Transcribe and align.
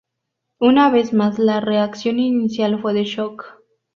Una 0.57 0.89
vez 0.89 1.13
más, 1.13 1.37
la 1.37 1.59
reacción 1.59 2.17
inicial 2.19 2.81
fue 2.81 2.95
de 2.95 3.03
shock. 3.03 3.61